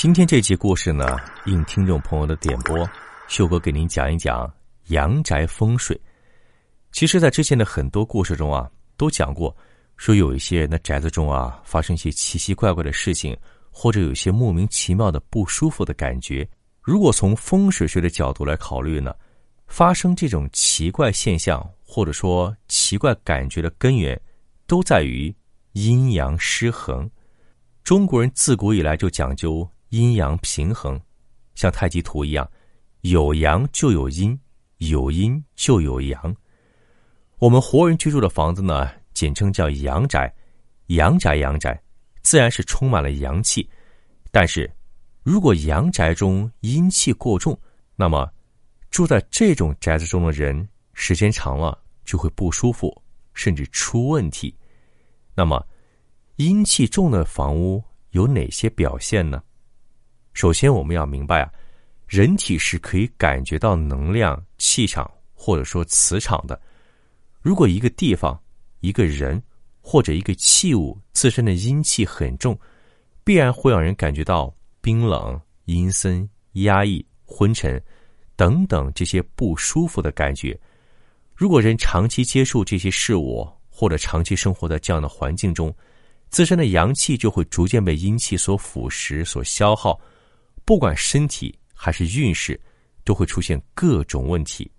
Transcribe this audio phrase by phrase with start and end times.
[0.00, 2.88] 今天这期故事呢，应听众朋友的点播，
[3.28, 4.50] 秀哥给您讲一讲
[4.86, 6.00] 阳宅风水。
[6.90, 8.66] 其实，在之前的很多故事中啊，
[8.96, 9.54] 都讲过，
[9.98, 13.36] 说有一些人的宅子中啊，发生一些奇奇怪怪的事情，
[13.70, 16.48] 或者有一些莫名其妙的不舒服的感觉。
[16.80, 19.14] 如果从风水学的角度来考虑呢，
[19.66, 24.18] 发生这种奇怪现象，或者说奇怪感觉的根源，
[24.66, 25.30] 都在于
[25.72, 27.06] 阴阳失衡。
[27.84, 29.68] 中国人自古以来就讲究。
[29.90, 31.00] 阴阳平衡，
[31.54, 32.48] 像太极图一样，
[33.02, 34.38] 有阳就有阴，
[34.78, 36.34] 有阴就有阳。
[37.38, 40.32] 我们活人居住的房子呢，简称叫阳宅，
[40.86, 41.80] 阳宅阳宅，
[42.22, 43.68] 自然是充满了阳气。
[44.30, 44.70] 但是，
[45.24, 47.58] 如果阳宅中阴气过重，
[47.96, 48.30] 那么
[48.90, 53.02] 住在这种宅子中的人，时间长了就会不舒服，
[53.34, 54.56] 甚至出问题。
[55.34, 55.66] 那么，
[56.36, 59.42] 阴气重的房屋有哪些表现呢？
[60.32, 61.52] 首先，我们要明白啊，
[62.06, 66.60] 人体是可以感觉到能量、气场或者说磁场的。
[67.42, 68.40] 如果一个地方、
[68.80, 69.42] 一个人
[69.80, 72.58] 或者一个器物自身的阴气很重，
[73.24, 77.82] 必然会让人感觉到冰冷、阴森、压抑、昏沉
[78.36, 80.58] 等等这些不舒服的感觉。
[81.34, 85.74] 如果人长期接触这些事物，或者长期生活在这样的环境中，
[86.28, 89.98] 自身的阳气就会逐渐被阴气所腐蚀、所消耗。
[90.64, 92.60] 不管身体还是运势，
[93.04, 94.70] 都会出现各种问题。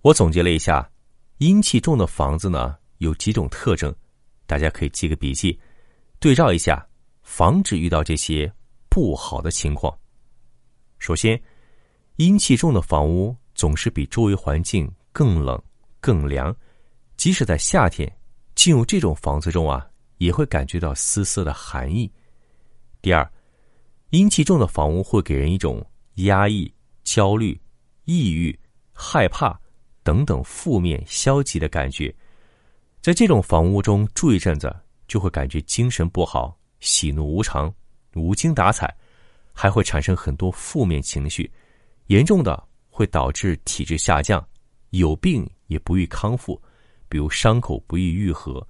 [0.00, 0.90] 我总结了一下，
[1.38, 3.94] 阴气重的房子呢有几种特征，
[4.46, 5.56] 大家可以记个笔记，
[6.18, 6.84] 对照一下，
[7.22, 8.52] 防止遇到这些
[8.88, 9.96] 不好的情况。
[10.98, 11.40] 首先，
[12.16, 15.60] 阴气重的房屋总是比周围环境更冷、
[16.00, 16.54] 更凉，
[17.16, 18.12] 即使在夏天，
[18.56, 19.86] 进入这种房子中啊，
[20.18, 22.10] 也会感觉到丝丝的寒意。
[23.00, 23.30] 第二。
[24.12, 25.82] 阴气重的房屋会给人一种
[26.16, 26.70] 压抑、
[27.02, 27.58] 焦虑、
[28.04, 28.56] 抑郁、
[28.92, 29.58] 害怕
[30.02, 32.14] 等等负面、消极的感觉。
[33.00, 34.70] 在这种房屋中住一阵子，
[35.08, 37.74] 就会感觉精神不好、喜怒无常、
[38.14, 38.94] 无精打采，
[39.50, 41.50] 还会产生很多负面情绪，
[42.08, 44.46] 严重的会导致体质下降，
[44.90, 46.60] 有病也不易康复，
[47.08, 48.68] 比如伤口不易愈合，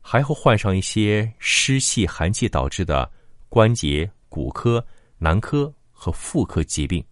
[0.00, 3.10] 还会患上一些湿气、寒气导致的
[3.48, 4.08] 关节。
[4.28, 4.84] 骨科、
[5.18, 7.04] 男科和妇科疾病。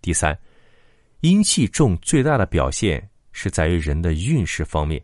[0.00, 0.38] 第三，
[1.20, 5.02] 阴气重最大的表现是在于人的运势方面。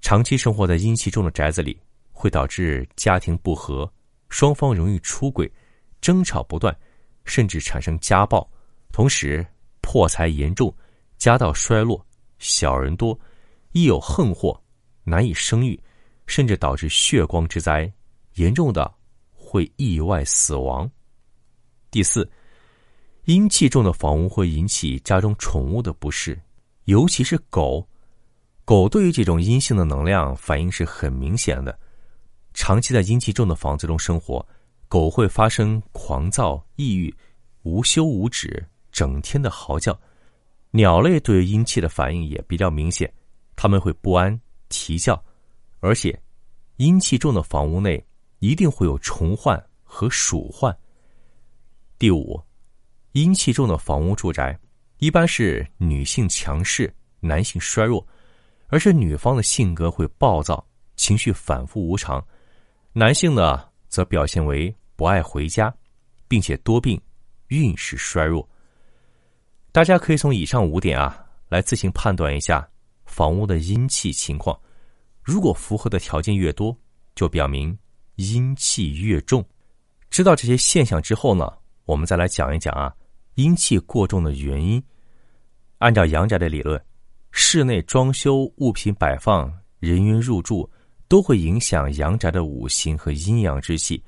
[0.00, 1.78] 长期生活在阴气重的宅子里，
[2.12, 3.90] 会导致家庭不和，
[4.28, 5.50] 双方容易出轨，
[6.00, 6.76] 争吵不断，
[7.24, 8.46] 甚至产生家暴。
[8.92, 9.46] 同时，
[9.80, 10.74] 破财严重，
[11.16, 12.04] 家道衰落，
[12.38, 13.18] 小人多，
[13.72, 14.58] 亦有横祸，
[15.04, 15.78] 难以生育，
[16.26, 17.90] 甚至导致血光之灾，
[18.34, 18.94] 严重的。
[19.54, 20.90] 会意外死亡。
[21.88, 22.28] 第四，
[23.26, 26.36] 阴气重的房屋会引起家中宠物的不适，
[26.86, 27.86] 尤其是狗。
[28.64, 31.78] 狗对于这种阴性的能量反应是很明显的。
[32.52, 34.44] 长期在阴气重的房子中生活，
[34.88, 37.14] 狗会发生狂躁、抑郁、
[37.62, 39.96] 无休无止、整天的嚎叫。
[40.72, 43.08] 鸟类对于阴气的反应也比较明显，
[43.54, 44.36] 它们会不安、
[44.68, 45.22] 啼叫，
[45.78, 46.20] 而且
[46.78, 48.04] 阴气重的房屋内。
[48.44, 50.76] 一定会有虫患和鼠患。
[51.98, 52.38] 第五，
[53.12, 54.58] 阴气重的房屋住宅，
[54.98, 58.06] 一般是女性强势，男性衰弱，
[58.66, 60.62] 而是女方的性格会暴躁，
[60.94, 62.20] 情绪反复无常；
[62.92, 65.74] 男性呢，则表现为不爱回家，
[66.28, 67.00] 并且多病，
[67.46, 68.46] 运势衰弱。
[69.72, 72.68] 大家可以从以上五点啊，来自行判断一下
[73.06, 74.54] 房屋的阴气情况。
[75.22, 76.76] 如果符合的条件越多，
[77.14, 77.74] 就表明。
[78.16, 79.44] 阴气越重，
[80.08, 81.52] 知道这些现象之后呢，
[81.84, 82.94] 我们再来讲一讲啊，
[83.34, 84.82] 阴气过重的原因。
[85.78, 86.80] 按照阳宅的理论，
[87.32, 90.70] 室内装修、物品摆放、人员入住，
[91.08, 94.02] 都会影响阳宅的五行和阴阳之气。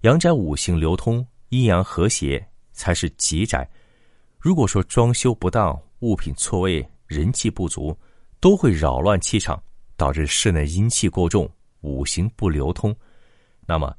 [0.00, 3.68] 阳宅五行流通，阴阳和谐，才是吉宅。
[4.38, 7.96] 如果说装修不当、物品错位、人气不足，
[8.40, 9.60] 都会扰乱气场，
[9.96, 11.48] 导致室内阴气过重，
[11.80, 12.94] 五行不流通。
[13.68, 13.92] 那么，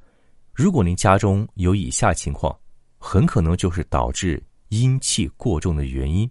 [0.54, 2.58] 如果您家中有以下情况，
[2.98, 6.30] 很可能就是导致阴气过重的原因。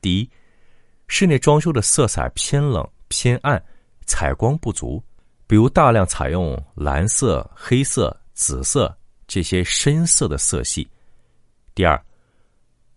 [0.00, 0.28] 第一，
[1.06, 3.64] 室内装修的色彩偏冷偏暗，
[4.06, 5.00] 采光不足，
[5.46, 8.92] 比如大量采用蓝色、黑色、紫色
[9.28, 10.90] 这些深色的色系。
[11.76, 12.04] 第二，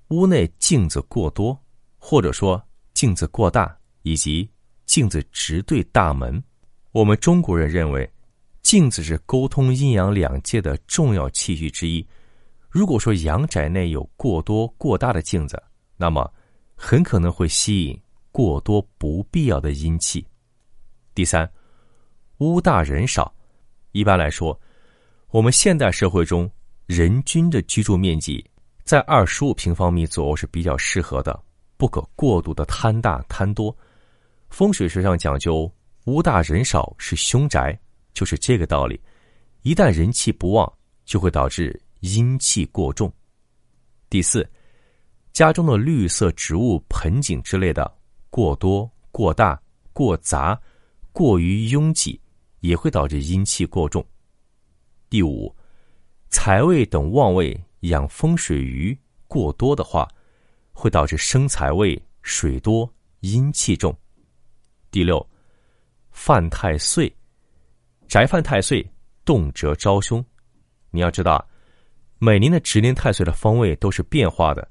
[0.07, 1.55] 屋内镜子过多，
[1.99, 2.59] 或者说
[2.95, 4.49] 镜子过大，以及
[4.87, 6.43] 镜子直对大门。
[6.91, 8.11] 我们中国人认为。
[8.75, 12.05] 镜子是沟通阴阳两界的重要器具之一，
[12.69, 15.63] 如果说阳宅内有过多过大的镜子，
[15.95, 16.29] 那么
[16.75, 17.97] 很可能会吸引
[18.33, 20.27] 过多不必要的阴气。
[21.13, 21.49] 第三，
[22.39, 23.33] 屋大人少。
[23.93, 24.59] 一般来说，
[25.29, 26.51] 我们现代社会中
[26.85, 28.45] 人均的居住面积
[28.83, 31.41] 在二十五平方米左右是比较适合的，
[31.77, 33.73] 不可过度的贪大贪多。
[34.49, 35.71] 风水学上讲究
[36.07, 37.79] 屋大人少是凶宅，
[38.15, 38.99] 就是这个道理。
[39.61, 40.73] 一旦人气不旺，
[41.05, 43.13] 就会导致阴气过重。
[44.09, 44.49] 第四，
[45.33, 47.95] 家中的绿色植物、盆景之类的
[48.31, 49.61] 过多、过大、
[49.93, 50.59] 过杂、
[51.11, 52.19] 过于拥挤。
[52.61, 54.03] 也会导致阴气过重。
[55.07, 55.55] 第五，
[56.29, 58.97] 财位等旺位养风水鱼
[59.27, 60.07] 过多的话，
[60.71, 63.95] 会导致生财位水多阴气重。
[64.89, 65.23] 第六，
[66.09, 67.15] 犯太岁，
[68.07, 68.85] 宅犯太岁
[69.23, 70.23] 动辄招凶。
[70.91, 71.45] 你要知道，
[72.19, 74.67] 每年的值年太岁的方位都是变化的，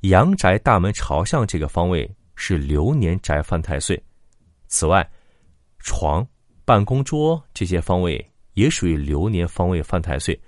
[0.00, 4.02] 阳宅大门朝向这个方位是流年宅犯太岁。
[4.68, 5.08] 此外，
[5.78, 6.26] 床。
[6.62, 8.24] 办公桌这些方位
[8.54, 10.40] 也属于流年方位犯太岁，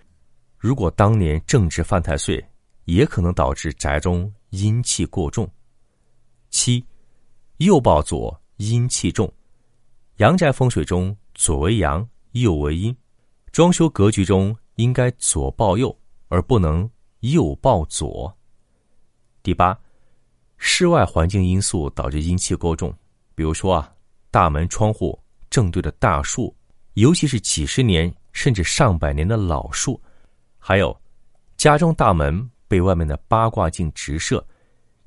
[0.57, 2.45] 如果当年正值犯太岁，
[2.85, 5.51] 也可能导致宅中阴气过重。
[6.49, 6.85] 七，
[7.57, 9.29] 右抱左，阴气重。
[10.19, 12.95] 阳宅风水中，左为阳，右为阴。
[13.51, 15.97] 装修格局中应该左抱右，
[16.29, 16.89] 而不能
[17.21, 18.35] 右抱左。
[19.43, 19.79] 第八，
[20.57, 22.95] 室外环境因素导致阴气过重，
[23.35, 23.93] 比如说啊，
[24.31, 25.19] 大门窗户。
[25.51, 26.57] 正对着大树，
[26.95, 30.01] 尤其是几十年甚至上百年的老树，
[30.57, 30.99] 还有
[31.59, 34.43] 家中大门被外面的八卦镜直射，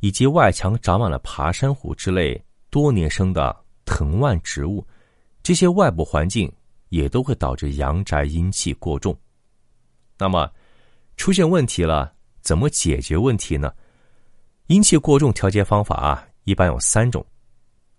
[0.02, 2.40] 以及外墙长满了爬山虎之类
[2.70, 4.86] 多年生的藤蔓植物，
[5.42, 6.48] 这些外部环境
[6.96, 9.14] 也都会导致阳宅阴气过重。
[10.18, 10.50] 那么
[11.18, 13.74] 出现问题了，怎么解决问题呢？
[14.68, 17.26] 阴气过重调节方法啊，一般有三种：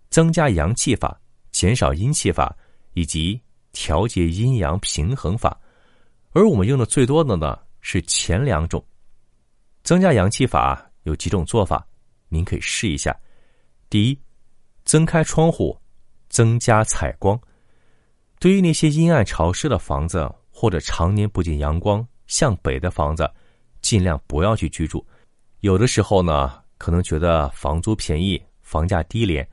[0.09, 1.15] 增加阳气法。
[1.49, 2.55] 减少阴气法
[2.93, 3.41] 以及
[3.71, 5.59] 调节阴阳平衡法，
[6.33, 8.83] 而我们用的最多的呢是前两种。
[9.81, 11.83] 增加阳气法有几种做法，
[12.29, 13.15] 您可以试一下。
[13.89, 14.19] 第一，
[14.85, 15.75] 增开窗户，
[16.29, 17.39] 增加采光。
[18.39, 23.29] 对于那些阴暗潮湿的房子或者常年不见阳光、向北的房子，
[23.81, 25.05] 尽量不要去居住。
[25.61, 29.47] 有的时候呢，可能觉得房租便宜、房价低廉，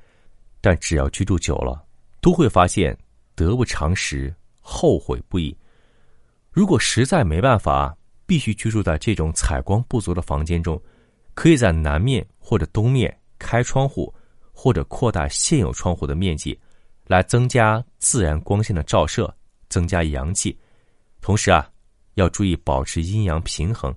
[0.61, 1.83] 但只要居住久了。
[2.21, 2.97] 都会发现
[3.35, 5.55] 得不偿失，后悔不已。
[6.51, 7.95] 如果实在没办法，
[8.25, 10.81] 必须居住在这种采光不足的房间中，
[11.35, 14.11] 可以在南面或者东面开窗户，
[14.53, 16.59] 或者扩大现有窗户的面积，
[17.07, 19.33] 来增加自然光线的照射，
[19.69, 20.59] 增加阳气。
[21.21, 21.69] 同时啊，
[22.15, 23.95] 要注意保持阴阳平衡。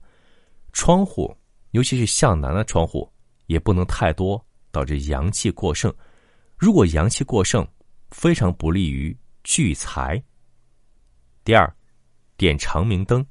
[0.74, 1.36] 窗户，
[1.72, 3.12] 尤其是向南的窗户，
[3.48, 5.94] 也不能太多，导致阳气过剩。
[6.58, 7.68] 如果阳气过剩，
[8.12, 10.22] 非常不利于聚财。
[11.44, 11.72] 第二，
[12.36, 13.26] 点长明灯。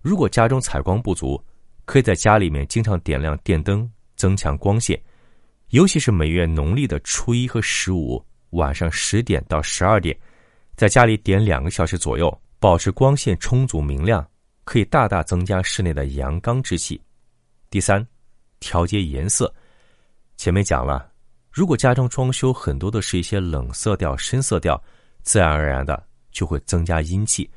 [0.00, 1.42] 如果家中采光不足，
[1.84, 5.00] 可以在家里面经常点亮电灯，增强光线。
[5.70, 10.16] 尤其是每月农历的初一和十五晚上十点到十二点，
[10.76, 14.26] 在家里点两个小时左右，保持光线充足明亮，
[14.64, 17.00] 可以大大增加室内的阳刚之气。
[17.70, 18.06] 第三，
[18.58, 19.52] 调节颜色。
[20.36, 21.08] 前面讲了。
[21.52, 24.80] 如果家中装修很多的是一些冷色调、深色调，
[25.22, 27.50] 自然而然的就会增加阴气。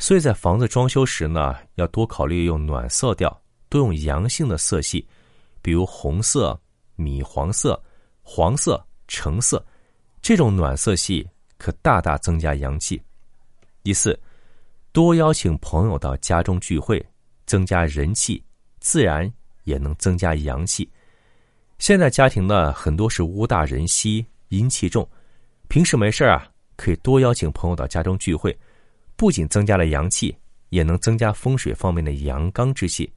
[0.00, 5.06] 所以在房子装修时呢，要多考虑用暖色调，多用阳性的色系，
[5.62, 6.60] 比如红色、
[6.96, 7.80] 米黄色、
[8.22, 9.64] 黄色、橙色，
[10.20, 13.00] 这种暖色系可大大增加阳气。
[13.82, 14.18] 第四，
[14.92, 17.04] 多邀请朋友到家中聚会，
[17.46, 18.42] 增加人气，
[18.80, 19.32] 自然
[19.64, 20.90] 也能增加阳气。
[21.78, 25.08] 现在家庭呢，很多是屋大人稀，阴气重。
[25.68, 26.46] 平时没事啊，
[26.76, 28.58] 可以多邀请朋友到家中聚会，
[29.16, 30.36] 不仅增加了阳气，
[30.70, 33.10] 也能增加风水方面的阳刚之气。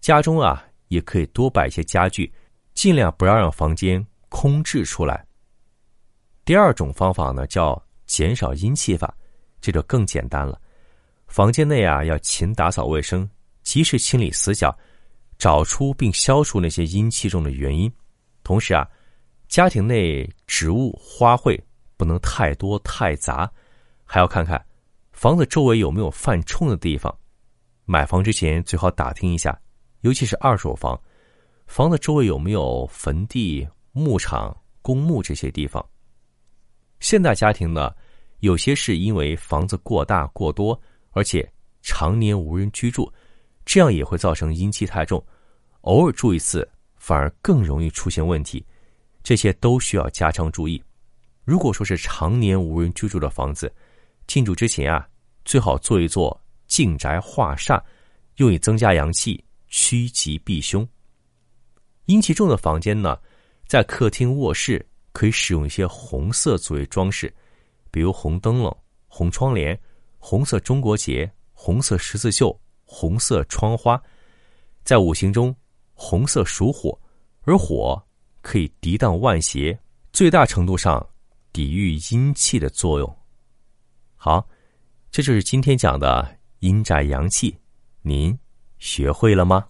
[0.00, 2.32] 家中啊，也可以多摆一些家具，
[2.74, 5.25] 尽量不要让房间空置出来。
[6.46, 9.12] 第二种方法呢，叫减少阴气法，
[9.60, 10.60] 这就更简单了。
[11.26, 13.28] 房间内啊，要勤打扫卫生，
[13.64, 14.74] 及时清理死角。
[15.38, 17.92] 找出并消除那些阴气重的原因，
[18.44, 18.88] 同时啊，
[19.48, 21.60] 家庭内植物花卉
[21.96, 23.50] 不能太多太杂，
[24.04, 24.64] 还要看看
[25.12, 27.14] 房子周围有没有犯冲的地方。
[27.84, 29.60] 买房之前最好打听一下，
[30.02, 30.98] 尤其是二手房，
[31.66, 35.84] 房子周围有没有坟地、牧场、公墓这些地方。
[37.00, 37.92] 现代家庭呢，
[38.40, 41.48] 有些是因为房子过大过多，而且
[41.82, 43.12] 常年无人居住。
[43.64, 45.22] 这样也会造成阴气太重。
[45.82, 48.64] 偶尔住一次，反而更容易出现问题。
[49.22, 50.80] 这些都需要加强注意。
[51.44, 53.72] 如果说是常年无人居住的房子，
[54.28, 55.06] 进住之前啊，
[55.44, 57.82] 最好做一做净宅化煞，
[58.36, 60.88] 用以增加阳气，趋吉避凶。
[62.04, 63.18] 阴气重的房间呢，
[63.66, 64.84] 在客厅、卧室
[65.16, 67.34] 可以使用一些红色作为装饰，
[67.90, 68.76] 比如红灯笼、
[69.08, 69.80] 红窗帘、
[70.18, 72.54] 红色中国结、红色十字绣、
[72.84, 73.98] 红色窗花。
[74.84, 75.56] 在五行中，
[75.94, 77.00] 红色属火，
[77.44, 77.98] 而火
[78.42, 79.78] 可以涤荡万邪，
[80.12, 81.04] 最大程度上
[81.50, 83.16] 抵御阴气的作用。
[84.16, 84.46] 好，
[85.10, 87.56] 这就是今天讲的阴宅阳气，
[88.02, 88.38] 您
[88.76, 89.66] 学会了吗？